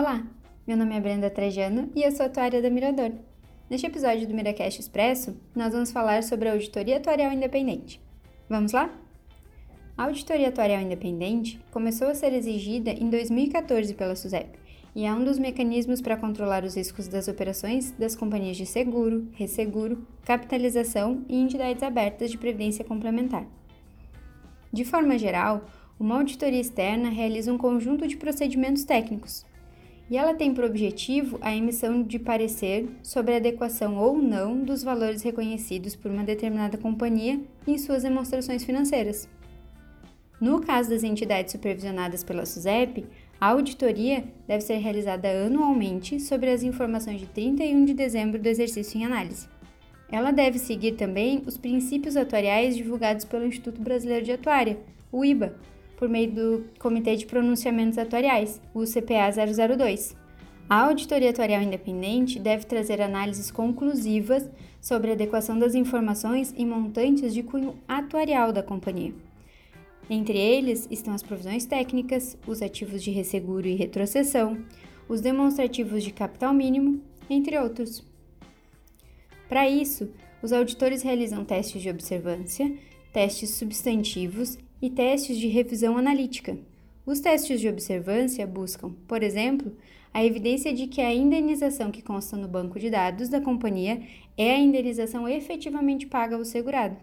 [0.00, 0.26] Olá,
[0.66, 3.12] meu nome é Brenda Trajano e eu sou atuária da Mirador.
[3.68, 8.00] Neste episódio do Miracast Expresso, nós vamos falar sobre a auditoria atuarial independente.
[8.48, 8.90] Vamos lá?
[9.98, 14.58] A auditoria atuarial independente começou a ser exigida em 2014 pela SUSEP
[14.96, 19.28] e é um dos mecanismos para controlar os riscos das operações das companhias de seguro,
[19.34, 23.44] resseguro, capitalização e entidades abertas de previdência complementar.
[24.72, 25.66] De forma geral,
[25.98, 29.44] uma auditoria externa realiza um conjunto de procedimentos técnicos,
[30.10, 34.82] e ela tem por objetivo a emissão de parecer sobre a adequação ou não dos
[34.82, 39.28] valores reconhecidos por uma determinada companhia em suas demonstrações financeiras.
[40.40, 43.06] No caso das entidades supervisionadas pela SUSEP,
[43.40, 48.98] a auditoria deve ser realizada anualmente sobre as informações de 31 de dezembro do exercício
[48.98, 49.48] em análise.
[50.10, 54.78] Ela deve seguir também os princípios atuariais divulgados pelo Instituto Brasileiro de Atuária,
[55.12, 55.54] o IBA,
[56.00, 60.16] por meio do Comitê de Pronunciamentos Atuariais, o CPA 002.
[60.66, 64.48] A auditoria atuarial independente deve trazer análises conclusivas
[64.80, 69.12] sobre a adequação das informações e montantes de cunho atuarial da companhia.
[70.08, 74.64] Entre eles estão as provisões técnicas, os ativos de resseguro e retrocessão,
[75.06, 78.02] os demonstrativos de capital mínimo, entre outros.
[79.50, 80.08] Para isso,
[80.42, 82.74] os auditores realizam testes de observância,
[83.12, 86.58] testes substantivos e testes de revisão analítica.
[87.04, 89.72] Os testes de observância buscam, por exemplo,
[90.12, 94.02] a evidência de que a indenização que consta no banco de dados da companhia
[94.36, 96.96] é a indenização efetivamente paga ao segurado.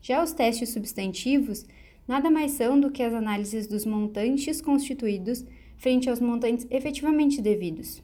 [0.00, 1.64] Já os testes substantivos
[2.08, 5.44] nada mais são do que as análises dos montantes constituídos
[5.76, 8.02] frente aos montantes efetivamente devidos.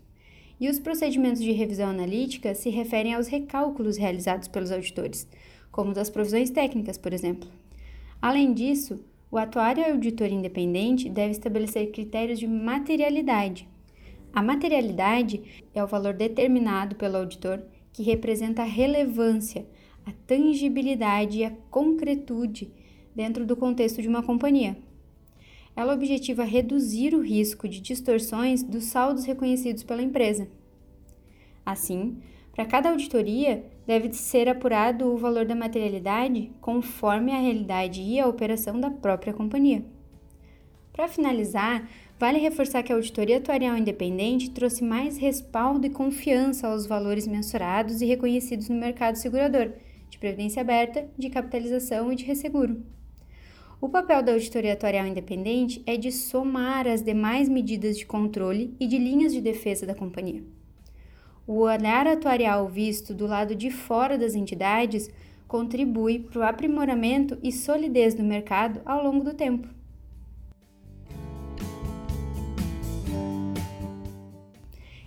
[0.60, 5.26] E os procedimentos de revisão analítica se referem aos recálculos realizados pelos auditores,
[5.70, 7.48] como das provisões técnicas, por exemplo.
[8.20, 13.68] Além disso, o atuário auditor independente deve estabelecer critérios de materialidade.
[14.32, 17.62] A materialidade é o valor determinado pelo auditor
[17.92, 19.66] que representa a relevância,
[20.04, 22.72] a tangibilidade e a concretude
[23.14, 24.76] dentro do contexto de uma companhia.
[25.76, 30.48] Ela objetiva reduzir o risco de distorções dos saldos reconhecidos pela empresa.
[31.64, 32.16] Assim,
[32.58, 38.26] para cada auditoria, deve ser apurado o valor da materialidade conforme a realidade e a
[38.26, 39.84] operação da própria companhia.
[40.92, 41.88] Para finalizar,
[42.18, 48.02] vale reforçar que a auditoria atuarial independente trouxe mais respaldo e confiança aos valores mensurados
[48.02, 49.70] e reconhecidos no mercado segurador,
[50.10, 52.82] de previdência aberta, de capitalização e de resseguro.
[53.80, 58.88] O papel da auditoria atuarial independente é de somar as demais medidas de controle e
[58.88, 60.57] de linhas de defesa da companhia.
[61.48, 65.08] O olhar atuarial visto do lado de fora das entidades
[65.46, 69.66] contribui para o aprimoramento e solidez do mercado ao longo do tempo.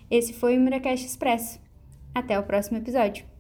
[0.10, 1.60] Esse foi o Miracast Expresso.
[2.12, 3.31] Até o próximo episódio.